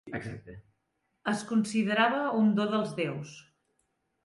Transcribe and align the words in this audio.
Es 1.33 1.43
considerava 1.51 2.23
un 2.41 2.51
do 2.61 2.67
dels 2.75 2.99
déus. 3.03 3.39